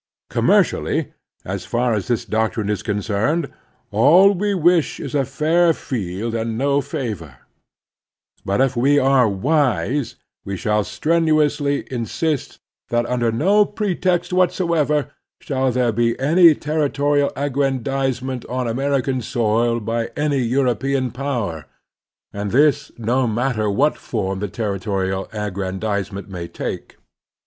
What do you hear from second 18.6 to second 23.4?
American soil by any Eiu"opean power, and this, no